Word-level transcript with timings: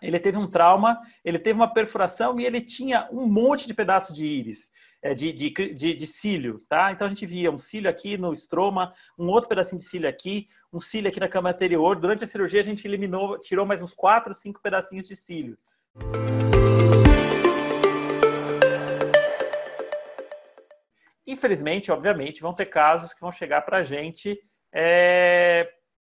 ele 0.00 0.18
teve 0.18 0.36
um 0.36 0.46
trauma, 0.46 1.00
ele 1.24 1.38
teve 1.38 1.58
uma 1.58 1.72
perfuração 1.72 2.38
e 2.38 2.46
ele 2.46 2.60
tinha 2.60 3.08
um 3.10 3.26
monte 3.26 3.66
de 3.66 3.74
pedaço 3.74 4.12
de 4.12 4.24
íris, 4.24 4.70
é, 5.02 5.14
de, 5.14 5.32
de, 5.32 5.50
de, 5.50 5.94
de, 5.94 6.06
cílio, 6.06 6.58
tá? 6.68 6.92
Então 6.92 7.06
a 7.06 7.10
gente 7.10 7.26
via 7.26 7.50
um 7.50 7.58
cílio 7.58 7.90
aqui 7.90 8.16
no 8.16 8.32
estroma, 8.32 8.92
um 9.18 9.26
outro 9.26 9.48
pedacinho 9.48 9.78
de 9.78 9.84
cílio 9.84 10.08
aqui, 10.08 10.48
um 10.72 10.80
cílio 10.80 11.08
aqui 11.08 11.18
na 11.18 11.28
cama 11.28 11.50
anterior. 11.50 11.96
Durante 11.96 12.24
a 12.24 12.26
cirurgia 12.26 12.60
a 12.60 12.64
gente 12.64 12.86
eliminou, 12.86 13.38
tirou 13.40 13.66
mais 13.66 13.82
uns 13.82 13.94
quatro, 13.94 14.34
cinco 14.34 14.60
pedacinhos 14.62 15.08
de 15.08 15.16
cílio. 15.16 15.58
Infelizmente, 21.26 21.92
obviamente, 21.92 22.40
vão 22.40 22.54
ter 22.54 22.66
casos 22.66 23.12
que 23.12 23.20
vão 23.20 23.30
chegar 23.30 23.60
para 23.62 23.78
a 23.78 23.82
gente 23.82 24.40
é, 24.72 25.68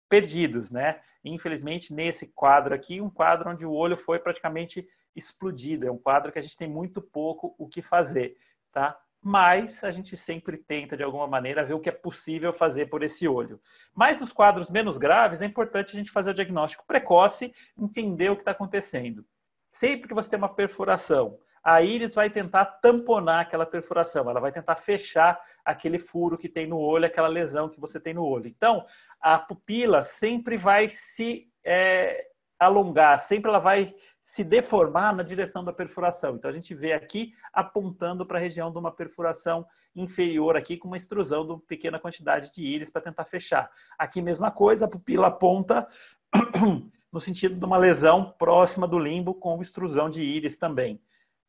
perdidos, 0.09 0.71
né? 0.71 1.01
Infelizmente, 1.25 1.93
nesse 1.93 2.27
quadro 2.29 2.75
aqui, 2.75 3.01
um 3.01 3.11
quadro 3.11 3.51
onde 3.51 3.65
o 3.65 3.73
olho 3.73 3.97
foi 3.97 4.19
praticamente 4.19 4.87
explodido, 5.17 5.87
é 5.87 5.91
um 5.91 5.99
quadro 5.99 6.33
que 6.33 6.39
a 6.39 6.43
gente 6.43 6.57
tem 6.57 6.69
muito 6.69 7.01
pouco 7.01 7.55
o 7.59 7.69
que 7.69 7.81
fazer, 7.81 8.37
tá? 8.73 8.99
Mas 9.23 9.83
a 9.83 9.91
gente 9.91 10.17
sempre 10.19 10.59
tenta, 10.59 10.99
de 10.99 11.03
alguma 11.03 11.27
maneira, 11.27 11.65
ver 11.65 11.73
o 11.73 11.81
que 11.81 11.89
é 11.89 11.93
possível 11.93 12.53
fazer 12.53 12.87
por 12.91 13.03
esse 13.03 13.27
olho. 13.27 13.59
Mas 13.95 14.21
nos 14.21 14.33
quadros 14.33 14.69
menos 14.69 14.99
graves, 14.99 15.41
é 15.41 15.47
importante 15.47 15.95
a 15.95 15.99
gente 15.99 16.11
fazer 16.11 16.31
o 16.31 16.35
diagnóstico 16.35 16.85
precoce, 16.87 17.55
entender 17.79 18.31
o 18.31 18.37
que 18.37 18.43
está 18.43 18.51
acontecendo. 18.51 19.25
Sempre 19.71 20.09
que 20.09 20.15
você 20.15 20.29
tem 20.29 20.39
uma 20.39 20.55
perfuração, 20.55 21.39
a 21.65 21.81
íris 21.81 22.15
vai 22.15 22.29
tentar 22.29 22.67
tamponar 22.67 23.41
aquela 23.41 23.65
perfuração, 23.65 24.29
ela 24.29 24.39
vai 24.39 24.53
tentar 24.53 24.77
fechar 24.77 25.41
aquele 25.65 25.99
furo 25.99 26.37
que 26.37 26.49
tem 26.49 26.67
no 26.67 26.79
olho, 26.79 27.07
aquela 27.07 27.27
lesão 27.27 27.71
que 27.71 27.81
você 27.81 27.99
tem 27.99 28.13
no 28.13 28.23
olho. 28.23 28.47
Então, 28.47 28.85
a 29.19 29.39
pupila 29.39 30.03
sempre 30.03 30.59
vai 30.59 30.91
se 30.91 31.49
é, 31.65 32.27
alongar, 32.59 33.19
sempre 33.19 33.49
ela 33.49 33.59
vai 33.59 33.95
se 34.23 34.45
deformar 34.45 35.15
na 35.15 35.23
direção 35.23 35.65
da 35.65 35.73
perfuração. 35.73 36.37
Então, 36.37 36.51
a 36.51 36.55
gente 36.55 36.75
vê 36.75 36.93
aqui 36.93 37.33
apontando 37.53 38.27
para 38.27 38.39
a 38.39 38.41
região 38.41 38.71
de 38.71 38.79
uma 38.79 38.93
perfuração 38.93 39.67
inferior 39.97 40.57
aqui 40.57 40.77
com 40.77 40.89
uma 40.89 40.97
extrusão 40.97 41.47
de 41.47 41.53
uma 41.53 41.61
pequena 41.61 41.99
quantidade 41.99 42.51
de 42.53 42.63
íris 42.63 42.91
para 42.91 43.03
tentar 43.03 43.25
fechar. 43.25 43.71
Aqui, 43.99 44.21
mesma 44.21 44.51
coisa, 44.51 44.85
a 44.85 44.89
pupila 44.89 45.29
aponta 45.29 45.89
no 47.11 47.21
sentido 47.21 47.55
de 47.55 47.65
uma 47.65 47.77
lesão 47.79 48.35
próxima 48.39 48.87
do 48.89 48.99
limbo 48.99 49.35
com 49.35 49.63
extrusão 49.63 50.11
de 50.11 50.23
íris 50.23 50.57
também. 50.59 51.01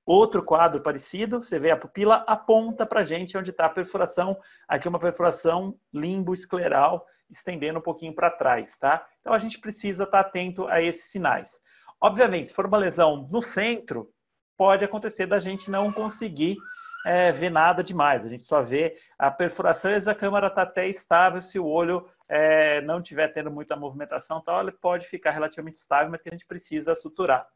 Outro 0.06 0.44
quadro 0.44 0.82
parecido, 0.82 1.44
você 1.44 1.58
vê 1.58 1.72
a 1.72 1.78
pupila 1.78 2.24
aponta 2.28 2.86
para 2.86 3.00
a 3.00 3.04
gente 3.04 3.36
onde 3.38 3.50
está 3.50 3.66
a 3.66 3.70
perfuração. 3.70 4.38
Aqui 4.68 4.88
uma 4.88 5.00
perfuração 5.00 5.80
limbo-escleral, 5.92 7.06
estendendo 7.28 7.80
um 7.80 7.82
pouquinho 7.82 8.14
para 8.14 8.30
trás, 8.30 8.78
tá? 8.78 9.04
Então 9.20 9.34
a 9.34 9.40
gente 9.40 9.60
precisa 9.60 10.04
estar 10.04 10.24
tá 10.24 10.30
atento 10.30 10.68
a 10.68 10.80
esses 10.80 11.10
sinais. 11.10 11.60
Obviamente, 12.00 12.50
se 12.50 12.56
for 12.56 12.68
uma 12.68 12.78
lesão 12.78 13.28
no 13.32 13.42
centro, 13.42 14.14
pode 14.56 14.86
acontecer 14.86 15.26
da 15.26 15.40
gente 15.40 15.72
não 15.72 15.92
conseguir 15.92 16.56
é, 17.06 17.32
ver 17.32 17.50
nada 17.50 17.84
demais. 17.84 18.24
A 18.24 18.30
gente 18.30 18.46
só 18.46 18.62
vê 18.62 18.96
a 19.18 19.32
perfuração 19.32 19.90
e 19.90 19.96
a 19.96 20.16
câmera 20.16 20.48
está 20.48 20.62
até 20.62 20.88
estável. 20.88 21.42
Se 21.42 21.58
o 21.58 21.66
olho 21.66 22.08
é, 22.30 22.80
não 22.82 23.00
estiver 23.00 23.28
tendo 23.30 23.50
muita 23.50 23.76
movimentação, 23.76 24.40
tal, 24.42 24.62
ele 24.62 24.72
pode 24.72 25.08
ficar 25.08 25.32
relativamente 25.32 25.78
estável, 25.78 26.12
mas 26.12 26.22
que 26.22 26.30
a 26.30 26.32
gente 26.32 26.46
precisa 26.46 26.94
suturar. 26.94 27.48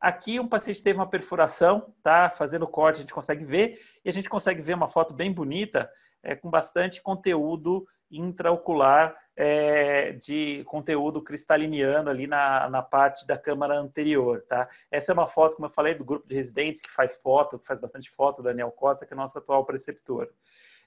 Aqui 0.00 0.38
um 0.38 0.48
paciente 0.48 0.82
teve 0.82 0.98
uma 0.98 1.08
perfuração, 1.08 1.94
tá? 2.02 2.30
Fazendo 2.30 2.66
corte 2.66 2.98
a 2.98 3.00
gente 3.00 3.14
consegue 3.14 3.44
ver 3.44 3.80
e 4.04 4.08
a 4.08 4.12
gente 4.12 4.28
consegue 4.28 4.60
ver 4.60 4.74
uma 4.74 4.88
foto 4.88 5.14
bem 5.14 5.32
bonita 5.32 5.90
é, 6.22 6.34
com 6.34 6.50
bastante 6.50 7.02
conteúdo 7.02 7.86
intraocular 8.10 9.16
é, 9.34 10.12
de 10.12 10.64
conteúdo 10.64 11.20
cristaliniano 11.20 12.08
ali 12.08 12.26
na, 12.26 12.68
na 12.70 12.82
parte 12.82 13.26
da 13.26 13.36
câmara 13.36 13.78
anterior, 13.78 14.42
tá? 14.48 14.68
Essa 14.90 15.12
é 15.12 15.14
uma 15.14 15.26
foto, 15.26 15.56
como 15.56 15.66
eu 15.66 15.70
falei, 15.70 15.94
do 15.94 16.04
grupo 16.04 16.26
de 16.26 16.34
residentes 16.34 16.80
que 16.80 16.90
faz 16.90 17.16
foto, 17.16 17.58
que 17.58 17.66
faz 17.66 17.80
bastante 17.80 18.10
foto, 18.10 18.42
Daniel 18.42 18.70
Costa, 18.70 19.04
que 19.04 19.12
é 19.12 19.16
nosso 19.16 19.36
atual 19.38 19.64
preceptor. 19.64 20.30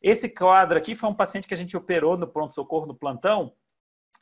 Esse 0.01 0.29
quadro 0.29 0.77
aqui 0.77 0.95
foi 0.95 1.09
um 1.09 1.13
paciente 1.13 1.47
que 1.47 1.53
a 1.53 1.57
gente 1.57 1.75
operou 1.75 2.17
no 2.17 2.27
pronto-socorro, 2.27 2.85
no 2.85 2.95
plantão, 2.95 3.53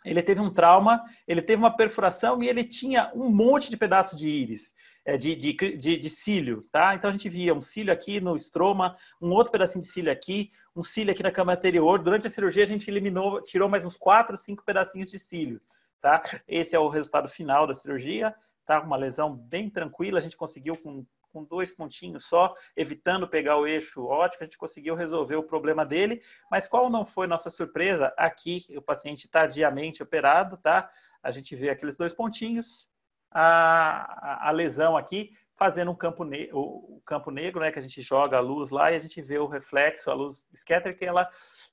ele 0.05 0.23
teve 0.23 0.39
um 0.39 0.49
trauma, 0.49 1.03
ele 1.27 1.41
teve 1.41 1.61
uma 1.61 1.75
perfuração 1.75 2.41
e 2.41 2.47
ele 2.47 2.63
tinha 2.63 3.11
um 3.13 3.29
monte 3.29 3.69
de 3.69 3.77
pedaço 3.77 4.15
de 4.15 4.27
íris, 4.27 4.73
é, 5.05 5.17
de, 5.17 5.35
de, 5.35 5.53
de, 5.53 5.97
de, 5.97 6.09
cílio, 6.09 6.61
tá? 6.71 6.95
Então 6.95 7.09
a 7.09 7.13
gente 7.13 7.27
via 7.27 7.53
um 7.53 7.61
cílio 7.61 7.93
aqui 7.93 8.21
no 8.21 8.35
estroma, 8.35 8.95
um 9.21 9.31
outro 9.31 9.51
pedacinho 9.51 9.81
de 9.81 9.87
cílio 9.87 10.11
aqui, 10.11 10.51
um 10.75 10.83
cílio 10.83 11.11
aqui 11.11 11.23
na 11.23 11.31
cama 11.31 11.53
anterior. 11.53 12.01
Durante 12.01 12.27
a 12.27 12.29
cirurgia 12.29 12.63
a 12.63 12.67
gente 12.67 12.89
eliminou, 12.89 13.41
tirou 13.41 13.67
mais 13.67 13.83
uns 13.83 13.97
quatro, 13.97 14.37
cinco 14.37 14.63
pedacinhos 14.63 15.11
de 15.11 15.19
cílio, 15.19 15.61
tá? 15.99 16.23
Esse 16.47 16.75
é 16.75 16.79
o 16.79 16.89
resultado 16.89 17.27
final 17.27 17.67
da 17.67 17.75
cirurgia, 17.75 18.33
tá? 18.65 18.79
Uma 18.79 18.97
lesão 18.97 19.35
bem 19.35 19.69
tranquila, 19.69 20.19
a 20.19 20.21
gente 20.21 20.37
conseguiu 20.37 20.77
com 20.77 21.05
com 21.31 21.43
dois 21.43 21.71
pontinhos 21.71 22.25
só, 22.25 22.53
evitando 22.75 23.27
pegar 23.27 23.57
o 23.57 23.67
eixo 23.67 24.05
óptico, 24.05 24.43
a 24.43 24.45
gente 24.45 24.57
conseguiu 24.57 24.95
resolver 24.95 25.35
o 25.35 25.43
problema 25.43 25.85
dele. 25.85 26.21
Mas 26.49 26.67
qual 26.67 26.89
não 26.89 27.05
foi 27.05 27.27
nossa 27.27 27.49
surpresa? 27.49 28.13
Aqui, 28.17 28.65
o 28.75 28.81
paciente 28.81 29.27
tardiamente 29.27 30.01
operado, 30.03 30.57
tá? 30.57 30.89
A 31.21 31.31
gente 31.31 31.55
vê 31.55 31.69
aqueles 31.69 31.95
dois 31.95 32.13
pontinhos, 32.13 32.87
a, 33.31 34.47
a, 34.47 34.51
lesão 34.51 34.95
aqui 34.95 35.31
fazendo 35.55 35.91
um 35.91 35.95
campo, 35.95 36.23
ne 36.23 36.49
o 36.53 37.01
campo 37.05 37.31
negro, 37.31 37.59
né, 37.61 37.71
que 37.71 37.79
a 37.79 37.81
gente 37.81 37.99
joga 38.01 38.37
a 38.37 38.41
luz 38.41 38.69
lá 38.69 38.91
e 38.91 38.95
a 38.95 38.99
gente 38.99 39.21
vê 39.21 39.39
o 39.39 39.47
reflexo, 39.47 40.11
a 40.11 40.13
luz 40.13 40.45
scatter, 40.55 40.95
que 40.95 41.03
ela 41.05 41.27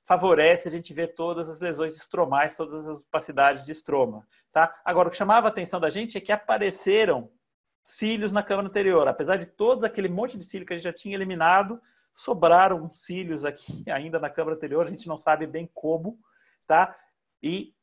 favorece 0.07 0.69
a 0.69 0.71
gente 0.71 0.93
ver 0.95 1.15
todas 1.15 1.51
as 1.51 1.61
lesões 1.61 1.95
estromais, 1.97 2.57
todas 2.57 2.89
as 2.89 2.99
opacidades 3.01 3.65
de 3.65 3.73
estroma, 3.73 4.27
tá? 4.51 4.75
Agora, 4.85 5.09
o 5.09 5.11
que 5.11 5.17
chamava 5.17 5.49
a 5.49 5.51
atenção 5.51 5.79
da 5.79 5.91
gente 5.91 6.17
é 6.17 6.21
que 6.21 6.33
apareceram 6.33 7.31
cílios 7.85 8.33
na 8.33 8.43
câmara 8.43 8.67
anterior. 8.67 9.07
Apesar 9.07 9.37
de 9.37 9.47
todo 9.47 9.85
aquele 9.85 10.09
monte 10.09 10.39
de 10.39 10.45
cílio 10.45 10.67
que 10.67 10.73
a 10.73 10.77
gente 10.77 10.85
já 10.85 10.93
tinha 10.93 11.15
eliminado, 11.15 11.81
sobraram 12.15 12.91
cílios 12.91 13.45
aqui 13.45 13.85
ainda 13.93 14.19
na 14.19 14.31
câmara 14.31 14.57
anterior, 14.57 14.87
a 14.87 14.91
gente 14.91 15.07
não 15.07 15.19
sabe 15.19 15.47
bem 15.47 15.71
como, 15.75 16.19
tá? 16.67 16.97
E 17.43 17.75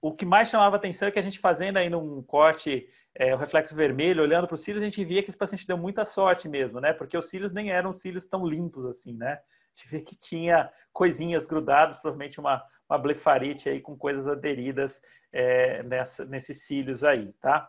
o 0.00 0.12
que 0.12 0.24
mais 0.24 0.48
chamava 0.48 0.76
atenção 0.76 1.08
é 1.08 1.10
que 1.10 1.18
a 1.18 1.22
gente 1.22 1.38
fazendo 1.38 1.76
aí 1.76 1.90
num 1.90 2.22
corte, 2.22 2.88
é, 3.14 3.34
o 3.34 3.38
reflexo 3.38 3.74
vermelho, 3.74 4.22
olhando 4.22 4.46
para 4.46 4.54
os 4.54 4.62
cílios, 4.62 4.82
a 4.82 4.88
gente 4.88 5.04
via 5.04 5.22
que 5.22 5.28
esse 5.28 5.36
paciente 5.36 5.66
deu 5.66 5.76
muita 5.76 6.04
sorte 6.04 6.48
mesmo, 6.48 6.80
né? 6.80 6.92
Porque 6.92 7.18
os 7.18 7.28
cílios 7.28 7.52
nem 7.52 7.70
eram 7.70 7.92
cílios 7.92 8.24
tão 8.24 8.46
limpos 8.46 8.86
assim, 8.86 9.14
né? 9.14 9.40
A 9.76 9.88
gente 9.88 10.04
que 10.04 10.16
tinha 10.16 10.70
coisinhas 10.92 11.46
grudadas, 11.46 11.98
provavelmente 11.98 12.38
uma, 12.38 12.64
uma 12.88 12.96
blefarite 12.96 13.68
aí 13.68 13.80
com 13.80 13.96
coisas 13.96 14.28
aderidas 14.28 15.02
é, 15.32 15.82
nessa, 15.82 16.24
nesses 16.24 16.62
cílios 16.62 17.02
aí, 17.02 17.32
tá? 17.40 17.68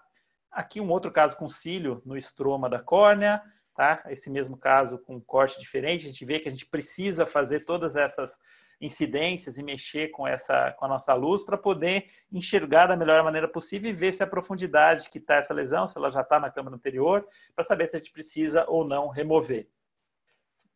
Aqui 0.55 0.79
um 0.79 0.89
outro 0.89 1.11
caso 1.11 1.35
com 1.35 1.49
cílio 1.49 2.01
no 2.05 2.15
estroma 2.15 2.69
da 2.69 2.79
córnea, 2.79 3.41
tá? 3.75 4.01
Esse 4.07 4.29
mesmo 4.29 4.55
caso 4.55 4.97
com 4.97 5.19
corte 5.19 5.59
diferente, 5.59 6.05
a 6.05 6.09
gente 6.09 6.23
vê 6.23 6.39
que 6.39 6.47
a 6.47 6.51
gente 6.51 6.65
precisa 6.65 7.25
fazer 7.25 7.65
todas 7.65 7.97
essas 7.97 8.39
incidências 8.79 9.57
e 9.57 9.63
mexer 9.63 10.11
com 10.11 10.25
essa 10.25 10.71
com 10.71 10.85
a 10.85 10.87
nossa 10.87 11.13
luz 11.13 11.43
para 11.43 11.57
poder 11.57 12.07
enxergar 12.31 12.87
da 12.87 12.95
melhor 12.95 13.21
maneira 13.21 13.49
possível 13.49 13.89
e 13.89 13.93
ver 13.93 14.13
se 14.13 14.23
a 14.23 14.27
profundidade 14.27 15.09
que 15.09 15.17
está 15.17 15.35
essa 15.35 15.53
lesão, 15.53 15.89
se 15.89 15.97
ela 15.97 16.09
já 16.09 16.21
está 16.21 16.39
na 16.39 16.49
câmara 16.49 16.77
anterior, 16.77 17.27
para 17.53 17.65
saber 17.65 17.87
se 17.87 17.97
a 17.97 17.99
gente 17.99 18.13
precisa 18.13 18.65
ou 18.69 18.87
não 18.87 19.09
remover 19.09 19.67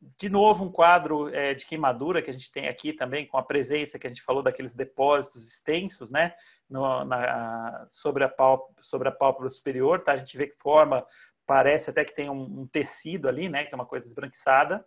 de 0.01 0.29
novo, 0.29 0.63
um 0.63 0.71
quadro 0.71 1.27
é, 1.29 1.53
de 1.53 1.65
queimadura 1.65 2.21
que 2.21 2.29
a 2.29 2.33
gente 2.33 2.51
tem 2.51 2.67
aqui 2.67 2.93
também, 2.93 3.27
com 3.27 3.37
a 3.37 3.43
presença 3.43 3.99
que 3.99 4.07
a 4.07 4.09
gente 4.09 4.21
falou 4.21 4.41
daqueles 4.41 4.73
depósitos 4.73 5.45
extensos, 5.47 6.09
né, 6.09 6.33
no, 6.69 7.03
na, 7.03 7.85
sobre, 7.89 8.23
a 8.23 8.29
pálpebra, 8.29 8.81
sobre 8.81 9.09
a 9.09 9.11
pálpebra 9.11 9.49
superior, 9.49 10.01
tá? 10.01 10.13
A 10.13 10.17
gente 10.17 10.37
vê 10.37 10.47
que 10.47 10.55
forma, 10.57 11.05
parece 11.45 11.89
até 11.89 12.05
que 12.05 12.15
tem 12.15 12.29
um, 12.29 12.61
um 12.61 12.67
tecido 12.67 13.27
ali, 13.27 13.49
né, 13.49 13.65
que 13.65 13.73
é 13.73 13.75
uma 13.75 13.85
coisa 13.85 14.07
esbranquiçada. 14.07 14.85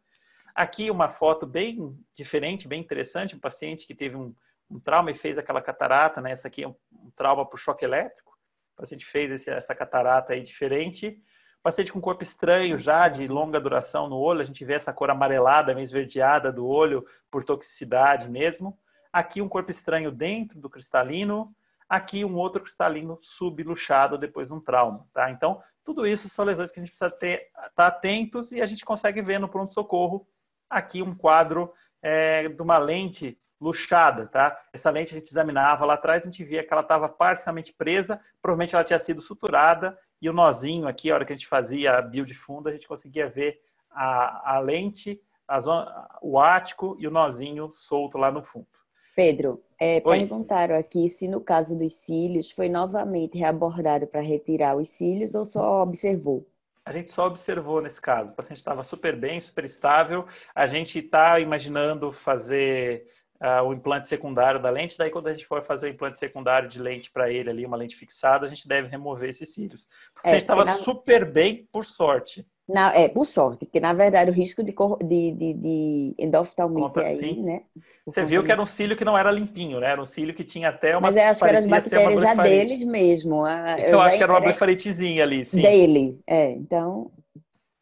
Aqui 0.55 0.91
uma 0.91 1.09
foto 1.09 1.47
bem 1.47 1.95
diferente, 2.15 2.69
bem 2.69 2.81
interessante, 2.81 3.37
um 3.37 3.41
paciente 3.41 3.87
que 3.87 3.95
teve 3.95 4.17
um, 4.17 4.35
um 4.71 4.81
trauma 4.81 5.11
e 5.11 5.15
fez 5.15 5.37
aquela 5.37 5.61
catarata, 5.61 6.23
né, 6.23 6.33
essa 6.33 6.49
aqui 6.49 6.65
é 6.65 6.69
um, 6.69 6.75
um 6.91 7.11
trauma 7.11 7.45
por 7.45 7.59
choque 7.59 7.85
elétrico. 7.85 8.33
O 8.75 8.81
paciente 8.81 9.05
fez 9.05 9.31
esse, 9.31 9.51
essa 9.51 9.75
catarata 9.75 10.33
aí 10.33 10.41
diferente 10.41 11.23
Paciente 11.63 11.93
com 11.93 12.01
corpo 12.01 12.25
estranho 12.25 12.77
já, 12.77 13.09
de 13.09 13.29
longa 13.29 13.61
duração 13.61 14.09
no 14.09 14.17
olho, 14.17 14.41
a 14.41 14.45
gente 14.45 14.65
vê 14.65 14.75
essa 14.75 14.93
cor 14.93 15.11
amarelada, 15.11 15.73
meio 15.73 15.85
esverdeada 15.85 16.51
do 16.51 16.67
olho, 16.67 17.07
por 17.31 17.45
toxicidade 17.45 18.29
mesmo. 18.29 18.77
Aqui 19.13 19.41
um 19.41 19.49
corpo 19.49 19.71
estranho 19.71 20.11
dentro 20.11 20.59
do 20.59 20.69
cristalino, 20.69 21.55
aqui 21.89 22.25
um 22.25 22.35
outro 22.37 22.63
cristalino 22.63 23.17
subluxado 23.23 24.19
depois 24.19 24.49
de 24.49 24.55
um 24.55 24.61
trauma, 24.61 25.07
tá? 25.13 25.31
Então, 25.31 25.61
tudo 25.85 26.05
isso 26.05 26.29
são 26.29 26.45
lesões 26.45 26.73
que 26.73 26.81
a 26.81 26.83
gente 26.83 26.91
precisa 26.91 27.11
ter, 27.11 27.51
estar 27.55 27.71
tá 27.77 27.87
atentos 27.87 28.51
e 28.51 28.61
a 28.61 28.67
gente 28.67 28.85
consegue 28.85 29.23
ver 29.23 29.39
no 29.39 29.49
pronto-socorro 29.49 30.27
aqui 30.69 31.01
um 31.01 31.15
quadro 31.15 31.73
é, 32.03 32.49
de 32.49 32.63
uma 32.63 32.79
lente 32.79 33.39
luxada, 33.63 34.27
tá? 34.27 34.59
Essa 34.73 34.91
lente 34.91 35.15
a 35.15 35.19
gente 35.19 35.29
examinava 35.29 35.85
lá 35.85 35.95
atrás, 35.95 36.25
a 36.25 36.27
gente 36.27 36.43
via 36.43 36.65
que 36.65 36.73
ela 36.73 36.83
estava 36.83 37.09
parcialmente 37.09 37.73
presa, 37.73 38.21
provavelmente 38.41 38.75
ela 38.75 38.85
tinha 38.85 38.99
sido 38.99 39.23
suturada 39.23 39.97
e 40.21 40.29
o 40.29 40.33
nozinho 40.33 40.89
aqui, 40.89 41.11
a 41.11 41.15
hora 41.15 41.25
que 41.25 41.33
a 41.33 41.37
gente 41.37 41.47
fazia 41.47 41.99
a 41.99 42.03
build 42.03 42.35
fundo, 42.35 42.69
a 42.69 42.73
gente 42.73 42.89
conseguia 42.89 43.29
ver 43.29 43.61
a, 43.91 44.57
a 44.57 44.59
lente, 44.59 45.21
a 45.47 45.61
zona, 45.61 46.09
o 46.21 46.39
ático 46.41 46.97
e 46.99 47.07
o 47.07 47.11
nozinho 47.11 47.71
solto 47.75 48.19
lá 48.19 48.31
no 48.31 48.43
fundo. 48.43 48.67
Pedro, 49.15 49.63
é, 49.79 50.01
perguntaram 50.01 50.77
aqui 50.77 51.09
se 51.09 51.29
no 51.29 51.41
caso 51.41 51.77
dos 51.77 51.93
cílios 51.93 52.51
foi 52.51 52.69
novamente 52.69 53.37
reabordado 53.37 54.07
para 54.07 54.23
retirar 54.23 54.77
os 54.77 54.89
cílios 54.89 55.35
ou 55.35 55.45
só 55.45 55.83
observou? 55.83 56.47
A 56.85 56.93
gente 56.93 57.11
só 57.11 57.27
observou 57.27 57.81
nesse 57.81 58.01
caso. 58.01 58.33
O 58.33 58.35
paciente 58.35 58.59
estava 58.59 58.83
super 58.83 59.15
bem, 59.15 59.41
super 59.41 59.65
estável. 59.65 60.27
A 60.53 60.67
gente 60.67 60.99
está 60.99 61.39
imaginando 61.39 62.11
fazer 62.11 63.07
uh, 63.43 63.67
o 63.67 63.75
implante 63.75 64.07
secundário 64.07 64.61
da 64.61 64.71
lente. 64.71 64.97
Daí, 64.97 65.11
quando 65.11 65.27
a 65.27 65.33
gente 65.33 65.45
for 65.45 65.63
fazer 65.63 65.87
o 65.87 65.91
implante 65.91 66.19
secundário 66.19 66.69
de 66.69 66.81
lente 66.81 67.11
para 67.11 67.31
ele 67.31 67.51
ali, 67.51 67.67
uma 67.67 67.77
lente 67.77 67.97
fixada, 67.97 68.47
a 68.47 68.49
gente 68.49 68.69
deve 68.69 68.89
remover 68.89 69.31
esses 69.31 69.53
cílios. 69.53 69.87
O 70.17 70.23
paciente 70.23 70.43
estava 70.43 70.63
é, 70.63 70.67
na... 70.67 70.75
super 70.77 71.31
bem, 71.31 71.69
por 71.73 71.85
sorte. 71.85 72.47
Na, 72.69 72.95
é, 72.95 73.09
por 73.09 73.27
sorte, 73.27 73.67
porque 73.67 73.81
na 73.81 73.93
verdade 73.93 74.31
o 74.31 74.33
risco 74.33 74.63
de, 74.63 74.73
de, 74.73 75.33
de, 75.33 75.53
de 75.53 76.15
endoftalmite 76.17 77.01
aí, 77.01 77.17
sim. 77.17 77.43
né? 77.43 77.63
Você 78.07 78.25
viu 78.25 78.45
que 78.45 78.53
era 78.53 78.63
um 78.63 78.67
cílio 78.67 78.97
que 78.97 79.05
não 79.05 79.19
era 79.19 79.33
limpinho, 79.33 79.81
né? 79.81 79.91
Era 79.91 80.01
um 80.01 80.07
cílio 80.07 80.33
que 80.33 80.45
tinha 80.45 80.69
até 80.69 80.97
uma. 80.97 81.01
Mas 81.01 81.17
eu 81.17 81.25
acho 81.25 81.41
que 81.41 81.49
era 81.49 81.59
as 81.59 81.69
bactérias 81.69 82.21
já 82.21 82.35
deles 82.35 82.87
mesmo. 82.87 83.47
eu, 83.47 83.89
eu 83.89 84.01
acho 84.01 84.17
que 84.17 84.23
era 84.23 84.33
uma 84.33 84.41
blefaritezinha 84.41 85.25
ali, 85.25 85.45
sim. 85.45 85.61
Dele, 85.61 86.21
é. 86.25 86.53
Então, 86.53 87.11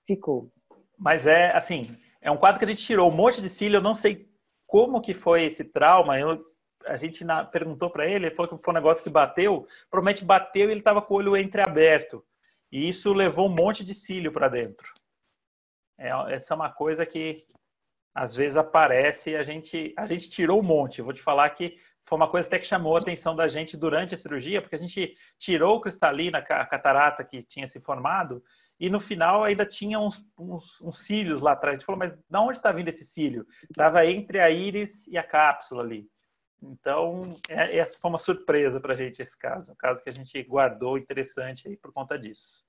ficou. 0.07 0.51
Mas 0.99 1.27
é, 1.27 1.55
assim, 1.55 1.95
é 2.21 2.31
um 2.31 2.39
quadro 2.39 2.59
que 2.59 2.65
a 2.65 2.69
gente 2.69 2.85
tirou 2.85 3.11
um 3.11 3.15
monte 3.15 3.41
de 3.43 3.51
cílio, 3.51 3.77
eu 3.77 3.83
não 3.83 3.95
sei 3.95 4.30
como 4.71 5.01
que 5.01 5.13
foi 5.13 5.43
esse 5.43 5.65
trauma. 5.65 6.17
Eu, 6.17 6.39
a 6.87 6.97
gente 6.97 7.25
na, 7.25 7.45
perguntou 7.45 7.91
para 7.91 8.07
ele, 8.07 8.27
ele 8.27 8.35
falou 8.35 8.57
que 8.57 8.65
foi 8.65 8.73
um 8.73 8.77
negócio 8.77 9.03
que 9.03 9.11
bateu, 9.11 9.67
provavelmente 9.91 10.25
bateu 10.25 10.69
e 10.69 10.71
ele 10.71 10.81
estava 10.81 11.03
com 11.03 11.15
o 11.15 11.17
olho 11.17 11.37
entreaberto. 11.37 12.25
E 12.71 12.89
isso 12.89 13.13
levou 13.13 13.49
um 13.49 13.55
monte 13.55 13.85
de 13.85 13.93
cílio 13.93 14.31
para 14.31 14.49
dentro. 14.49 14.89
É, 15.99 16.11
essa 16.33 16.55
é 16.55 16.57
uma 16.57 16.71
coisa 16.71 17.05
que 17.05 17.45
às 18.15 18.35
vezes 18.35 18.57
aparece 18.57 19.31
e 19.31 19.37
a 19.37 19.43
gente, 19.43 19.93
a 19.97 20.07
gente 20.07 20.31
tirou 20.31 20.61
um 20.61 20.63
monte. 20.63 21.01
Eu 21.01 21.05
vou 21.05 21.15
te 21.15 21.21
falar 21.21 21.51
que 21.51 21.77
foi 22.05 22.17
uma 22.17 22.31
coisa 22.31 22.47
até 22.47 22.61
que 22.61 22.67
chamou 22.67 22.95
a 22.95 23.01
atenção 23.01 23.35
da 23.35 23.49
gente 23.49 23.77
durante 23.77 24.15
a 24.15 24.19
cirurgia, 24.19 24.63
porque 24.63 24.77
a 24.77 24.79
gente 24.79 25.17
tirou 25.37 25.77
o 25.77 25.81
cristalina, 25.81 26.39
a 26.39 26.65
catarata 26.65 27.25
que 27.25 27.43
tinha 27.43 27.67
se 27.67 27.81
formado, 27.81 28.43
e 28.81 28.89
no 28.89 28.99
final 28.99 29.45
ainda 29.45 29.67
tinha 29.67 30.01
uns, 30.01 30.27
uns, 30.39 30.81
uns 30.81 31.01
cílios 31.01 31.43
lá 31.43 31.53
atrás. 31.53 31.75
A 31.75 31.79
gente 31.79 31.87
falou, 31.87 31.99
mas 31.99 32.13
de 32.13 32.37
onde 32.37 32.53
está 32.57 32.73
vindo 32.73 32.89
esse 32.89 33.05
cílio? 33.05 33.47
Estava 33.71 34.07
entre 34.07 34.41
a 34.41 34.51
íris 34.51 35.07
e 35.07 35.19
a 35.19 35.23
cápsula 35.23 35.83
ali. 35.83 36.09
Então, 36.63 37.35
é, 37.49 37.77
essa 37.77 37.99
foi 37.99 38.11
uma 38.11 38.19
surpresa 38.19 38.81
para 38.81 38.95
a 38.95 38.97
gente 38.97 39.21
esse 39.21 39.37
caso, 39.37 39.73
um 39.73 39.77
caso 39.77 40.03
que 40.03 40.09
a 40.09 40.13
gente 40.13 40.43
guardou 40.43 40.97
interessante 40.97 41.69
aí 41.69 41.77
por 41.77 41.93
conta 41.93 42.19
disso. 42.19 42.65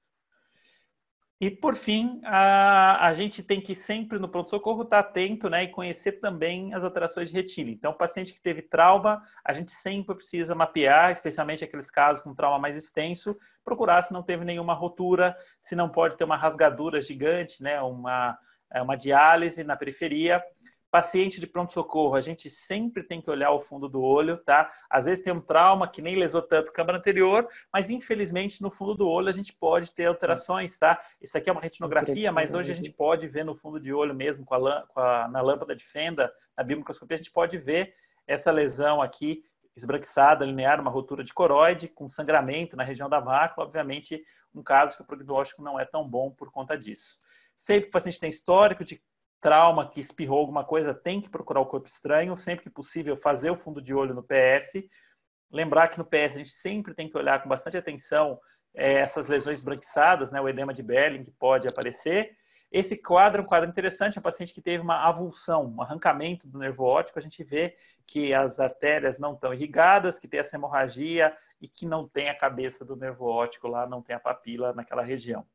E, 1.41 1.49
por 1.49 1.75
fim, 1.75 2.21
a, 2.23 3.07
a 3.07 3.15
gente 3.15 3.41
tem 3.41 3.59
que 3.59 3.75
sempre 3.75 4.19
no 4.19 4.29
pronto-socorro 4.29 4.83
estar 4.83 5.01
tá 5.01 5.09
atento 5.09 5.49
né, 5.49 5.63
e 5.63 5.69
conhecer 5.69 6.19
também 6.19 6.71
as 6.71 6.83
alterações 6.83 7.31
de 7.31 7.35
retina. 7.35 7.71
Então, 7.71 7.89
o 7.89 7.97
paciente 7.97 8.31
que 8.31 8.39
teve 8.39 8.61
trauma, 8.61 9.23
a 9.43 9.51
gente 9.51 9.71
sempre 9.71 10.13
precisa 10.13 10.53
mapear, 10.53 11.11
especialmente 11.11 11.63
aqueles 11.63 11.89
casos 11.89 12.21
com 12.21 12.35
trauma 12.35 12.59
mais 12.59 12.77
extenso, 12.77 13.35
procurar 13.65 14.03
se 14.03 14.13
não 14.13 14.21
teve 14.21 14.45
nenhuma 14.45 14.75
rotura, 14.75 15.35
se 15.59 15.75
não 15.75 15.89
pode 15.89 16.15
ter 16.15 16.25
uma 16.25 16.37
rasgadura 16.37 17.01
gigante, 17.01 17.63
né, 17.63 17.81
uma, 17.81 18.37
é, 18.71 18.79
uma 18.79 18.95
diálise 18.95 19.63
na 19.63 19.75
periferia. 19.75 20.43
Paciente 20.91 21.39
de 21.39 21.47
pronto-socorro, 21.47 22.15
a 22.15 22.21
gente 22.21 22.49
sempre 22.49 23.01
tem 23.01 23.21
que 23.21 23.29
olhar 23.29 23.51
o 23.51 23.61
fundo 23.61 23.87
do 23.87 24.01
olho, 24.01 24.37
tá? 24.37 24.69
Às 24.89 25.05
vezes 25.05 25.23
tem 25.23 25.31
um 25.31 25.39
trauma 25.39 25.87
que 25.87 26.01
nem 26.01 26.17
lesou 26.17 26.41
tanto 26.41 26.73
câmara 26.73 26.97
anterior, 26.97 27.47
mas 27.71 27.89
infelizmente 27.89 28.61
no 28.61 28.69
fundo 28.69 28.93
do 28.93 29.07
olho 29.07 29.29
a 29.29 29.31
gente 29.31 29.53
pode 29.53 29.93
ter 29.93 30.05
alterações, 30.05 30.77
tá? 30.77 31.01
Isso 31.21 31.37
aqui 31.37 31.49
é 31.49 31.53
uma 31.53 31.61
retinografia, 31.61 32.29
mas 32.29 32.53
hoje 32.53 32.73
a 32.73 32.75
gente 32.75 32.91
pode 32.91 33.25
ver 33.29 33.45
no 33.45 33.55
fundo 33.55 33.79
de 33.79 33.93
olho 33.93 34.13
mesmo, 34.13 34.43
com 34.43 34.53
a, 34.53 34.85
com 34.87 34.99
a 34.99 35.29
na 35.29 35.41
lâmpada 35.41 35.73
de 35.73 35.85
fenda, 35.85 36.29
na 36.57 36.63
biomicroscopia, 36.63 37.15
a 37.15 37.17
gente 37.17 37.31
pode 37.31 37.57
ver 37.57 37.95
essa 38.27 38.51
lesão 38.51 39.01
aqui 39.01 39.43
esbranquiçada, 39.75 40.45
linear, 40.45 40.81
uma 40.81 40.91
rotura 40.91 41.23
de 41.23 41.33
coroide, 41.33 41.87
com 41.87 42.09
sangramento 42.09 42.75
na 42.75 42.83
região 42.83 43.09
da 43.09 43.21
mácula, 43.21 43.65
obviamente 43.65 44.21
um 44.53 44.61
caso 44.61 44.97
que 44.97 45.03
o 45.03 45.05
prognóstico 45.05 45.61
não 45.61 45.79
é 45.79 45.85
tão 45.85 46.07
bom 46.07 46.29
por 46.31 46.51
conta 46.51 46.77
disso. 46.77 47.17
Sempre 47.57 47.83
que 47.83 47.89
o 47.89 47.91
paciente 47.91 48.19
tem 48.19 48.29
histórico 48.29 48.83
de 48.83 49.01
trauma 49.41 49.89
que 49.89 49.99
espirrou 49.99 50.39
alguma 50.39 50.63
coisa, 50.63 50.93
tem 50.93 51.19
que 51.19 51.29
procurar 51.29 51.59
o 51.59 51.65
corpo 51.65 51.87
estranho, 51.87 52.37
sempre 52.37 52.63
que 52.63 52.69
possível 52.69 53.17
fazer 53.17 53.49
o 53.49 53.57
fundo 53.57 53.81
de 53.81 53.93
olho 53.93 54.13
no 54.13 54.23
PS. 54.23 54.87
Lembrar 55.51 55.87
que 55.87 55.97
no 55.97 56.05
PS 56.05 56.35
a 56.35 56.37
gente 56.37 56.51
sempre 56.51 56.93
tem 56.93 57.09
que 57.09 57.17
olhar 57.17 57.41
com 57.41 57.49
bastante 57.49 57.75
atenção 57.75 58.39
é, 58.73 58.93
essas 58.93 59.27
lesões 59.27 59.63
branquiçadas, 59.63 60.31
né, 60.31 60.39
o 60.39 60.47
edema 60.47 60.73
de 60.73 60.83
Belling 60.83 61.23
que 61.23 61.31
pode 61.31 61.67
aparecer. 61.67 62.37
Esse 62.71 62.95
quadro 62.95 63.41
é 63.41 63.43
um 63.43 63.47
quadro 63.47 63.69
interessante, 63.69 64.17
é 64.17 64.19
um 64.19 64.23
paciente 64.23 64.53
que 64.53 64.61
teve 64.61 64.81
uma 64.81 65.05
avulsão, 65.05 65.73
um 65.75 65.81
arrancamento 65.81 66.47
do 66.47 66.57
nervo 66.57 66.85
óptico, 66.85 67.19
a 67.19 67.21
gente 67.21 67.43
vê 67.43 67.75
que 68.07 68.33
as 68.33 68.61
artérias 68.61 69.19
não 69.19 69.33
estão 69.33 69.53
irrigadas, 69.53 70.17
que 70.17 70.27
tem 70.27 70.39
essa 70.39 70.55
hemorragia 70.55 71.35
e 71.59 71.67
que 71.67 71.85
não 71.85 72.07
tem 72.07 72.29
a 72.29 72.37
cabeça 72.37 72.85
do 72.85 72.95
nervo 72.95 73.25
óptico 73.25 73.67
lá, 73.67 73.85
não 73.85 74.01
tem 74.01 74.15
a 74.15 74.19
papila 74.19 74.71
naquela 74.71 75.01
região. 75.01 75.45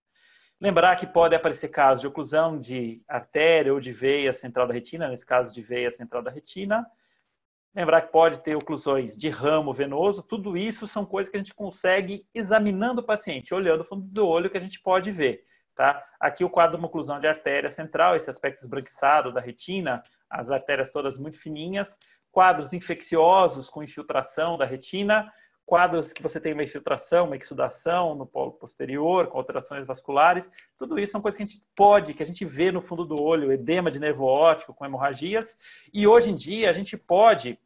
Lembrar 0.60 0.96
que 0.96 1.06
pode 1.06 1.34
aparecer 1.34 1.68
casos 1.68 2.00
de 2.00 2.06
oclusão 2.06 2.58
de 2.58 3.02
artéria 3.06 3.74
ou 3.74 3.80
de 3.80 3.92
veia 3.92 4.32
central 4.32 4.66
da 4.66 4.72
retina, 4.72 5.08
nesse 5.08 5.26
caso 5.26 5.52
de 5.52 5.60
veia 5.60 5.90
central 5.90 6.22
da 6.22 6.30
retina. 6.30 6.86
Lembrar 7.74 8.00
que 8.00 8.10
pode 8.10 8.40
ter 8.40 8.56
oclusões 8.56 9.14
de 9.14 9.28
ramo 9.28 9.74
venoso. 9.74 10.22
Tudo 10.22 10.56
isso 10.56 10.86
são 10.86 11.04
coisas 11.04 11.30
que 11.30 11.36
a 11.36 11.40
gente 11.40 11.54
consegue 11.54 12.26
examinando 12.34 13.02
o 13.02 13.04
paciente, 13.04 13.52
olhando 13.52 13.82
o 13.82 13.84
fundo 13.84 14.06
do 14.06 14.26
olho 14.26 14.48
que 14.48 14.56
a 14.56 14.60
gente 14.60 14.80
pode 14.80 15.12
ver. 15.12 15.44
Tá? 15.74 16.02
Aqui 16.18 16.42
o 16.42 16.48
quadro 16.48 16.72
de 16.72 16.78
uma 16.78 16.88
oclusão 16.88 17.20
de 17.20 17.28
artéria 17.28 17.70
central, 17.70 18.16
esse 18.16 18.30
aspecto 18.30 18.62
esbranquiçado 18.62 19.30
da 19.30 19.42
retina, 19.42 20.02
as 20.30 20.50
artérias 20.50 20.88
todas 20.88 21.18
muito 21.18 21.38
fininhas, 21.38 21.98
quadros 22.32 22.72
infecciosos 22.72 23.68
com 23.68 23.82
infiltração 23.82 24.56
da 24.56 24.64
retina, 24.64 25.30
quadros 25.66 26.12
que 26.12 26.22
você 26.22 26.40
tem 26.40 26.52
uma 26.52 26.62
infiltração, 26.62 27.26
uma 27.26 27.36
exudação 27.36 28.14
no 28.14 28.24
polo 28.24 28.52
posterior, 28.52 29.26
com 29.26 29.36
alterações 29.36 29.84
vasculares, 29.84 30.50
tudo 30.78 30.98
isso 30.98 31.12
são 31.12 31.20
coisas 31.20 31.36
que 31.36 31.42
a 31.42 31.46
gente 31.46 31.62
pode, 31.74 32.14
que 32.14 32.22
a 32.22 32.26
gente 32.26 32.44
vê 32.44 32.70
no 32.70 32.80
fundo 32.80 33.04
do 33.04 33.20
olho, 33.20 33.52
edema 33.52 33.90
de 33.90 33.98
nervo 33.98 34.24
óptico 34.24 34.72
com 34.72 34.86
hemorragias, 34.86 35.58
e 35.92 36.06
hoje 36.06 36.30
em 36.30 36.36
dia 36.36 36.70
a 36.70 36.72
gente 36.72 36.96
pode 36.96 37.58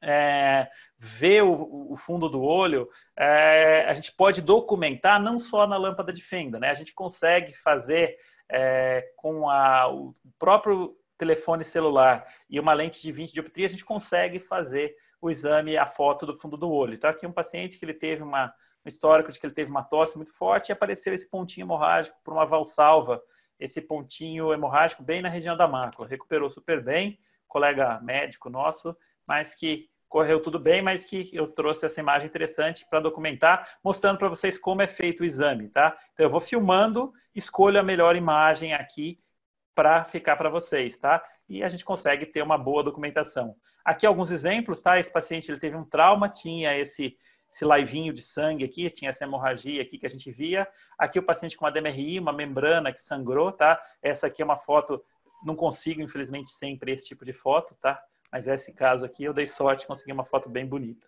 é, 0.00 0.68
ver 0.96 1.42
o, 1.42 1.92
o, 1.92 1.96
fundo 1.96 2.28
do 2.28 2.42
olho, 2.42 2.88
é, 3.16 3.84
a 3.88 3.94
gente 3.94 4.12
pode 4.12 4.40
documentar 4.40 5.20
não 5.20 5.40
só 5.40 5.66
na 5.66 5.76
lâmpada 5.76 6.12
de 6.12 6.22
fenda, 6.22 6.60
né? 6.60 6.70
A 6.70 6.74
gente 6.74 6.94
consegue 6.94 7.54
fazer 7.54 8.16
é, 8.48 9.10
com 9.16 9.50
a, 9.50 9.88
o 9.92 10.14
próprio 10.38 10.96
telefone 11.18 11.64
celular 11.64 12.26
e 12.48 12.60
uma 12.60 12.72
lente 12.72 13.00
de 13.00 13.10
20 13.10 13.32
dioptria, 13.32 13.66
a 13.66 13.70
gente 13.70 13.84
consegue 13.84 14.38
fazer 14.38 14.94
o 15.20 15.30
exame, 15.30 15.76
a 15.76 15.86
foto 15.86 16.26
do 16.26 16.36
fundo 16.36 16.56
do 16.56 16.70
olho. 16.70 16.94
Então, 16.94 17.10
aqui 17.10 17.26
um 17.26 17.32
paciente 17.32 17.78
que 17.78 17.84
ele 17.84 17.94
teve 17.94 18.22
uma, 18.22 18.52
um 18.84 18.88
histórico 18.88 19.32
de 19.32 19.38
que 19.38 19.46
ele 19.46 19.54
teve 19.54 19.70
uma 19.70 19.82
tosse 19.82 20.16
muito 20.16 20.32
forte 20.32 20.68
e 20.68 20.72
apareceu 20.72 21.14
esse 21.14 21.28
pontinho 21.28 21.64
hemorrágico 21.64 22.18
por 22.22 22.32
uma 22.32 22.44
valsalva, 22.44 23.22
esse 23.58 23.80
pontinho 23.80 24.52
hemorrágico 24.52 25.02
bem 25.02 25.22
na 25.22 25.28
região 25.28 25.56
da 25.56 25.66
mácula. 25.66 26.08
Recuperou 26.08 26.50
super 26.50 26.82
bem, 26.82 27.18
colega 27.48 28.00
médico 28.02 28.50
nosso, 28.50 28.96
mas 29.26 29.54
que 29.54 29.88
correu 30.08 30.40
tudo 30.40 30.58
bem, 30.58 30.82
mas 30.82 31.02
que 31.02 31.30
eu 31.32 31.48
trouxe 31.48 31.84
essa 31.84 32.00
imagem 32.00 32.28
interessante 32.28 32.86
para 32.88 33.00
documentar, 33.00 33.68
mostrando 33.82 34.18
para 34.18 34.28
vocês 34.28 34.58
como 34.58 34.82
é 34.82 34.86
feito 34.86 35.22
o 35.22 35.26
exame, 35.26 35.68
tá? 35.68 35.96
Então, 36.12 36.24
eu 36.24 36.30
vou 36.30 36.40
filmando, 36.40 37.12
escolho 37.34 37.80
a 37.80 37.82
melhor 37.82 38.14
imagem 38.14 38.72
aqui 38.72 39.18
para 39.76 40.02
ficar 40.04 40.36
para 40.36 40.48
vocês, 40.48 40.96
tá? 40.96 41.22
E 41.46 41.62
a 41.62 41.68
gente 41.68 41.84
consegue 41.84 42.24
ter 42.24 42.42
uma 42.42 42.56
boa 42.56 42.82
documentação. 42.82 43.54
Aqui 43.84 44.06
alguns 44.06 44.30
exemplos, 44.30 44.80
tá? 44.80 44.98
Esse 44.98 45.12
paciente 45.12 45.50
ele 45.50 45.60
teve 45.60 45.76
um 45.76 45.84
trauma, 45.84 46.30
tinha 46.30 46.76
esse 46.76 47.16
esse 47.48 47.64
laivinho 47.64 48.12
de 48.12 48.20
sangue 48.20 48.64
aqui, 48.64 48.90
tinha 48.90 49.10
essa 49.10 49.24
hemorragia 49.24 49.80
aqui 49.80 49.98
que 49.98 50.04
a 50.04 50.10
gente 50.10 50.30
via. 50.32 50.66
Aqui 50.98 51.18
o 51.18 51.22
paciente 51.22 51.56
com 51.56 51.64
uma 51.64 51.70
DMRI, 51.70 52.18
uma 52.18 52.32
membrana 52.32 52.92
que 52.92 53.00
sangrou, 53.00 53.52
tá? 53.52 53.80
Essa 54.02 54.26
aqui 54.26 54.42
é 54.42 54.44
uma 54.44 54.58
foto, 54.58 55.02
não 55.44 55.54
consigo, 55.54 56.02
infelizmente, 56.02 56.50
sempre 56.50 56.92
esse 56.92 57.06
tipo 57.06 57.24
de 57.24 57.32
foto, 57.32 57.74
tá? 57.76 58.02
Mas 58.32 58.48
esse 58.48 58.72
caso 58.72 59.04
aqui 59.04 59.24
eu 59.24 59.32
dei 59.32 59.46
sorte, 59.46 59.86
consegui 59.86 60.12
uma 60.12 60.24
foto 60.24 60.50
bem 60.50 60.66
bonita. 60.66 61.06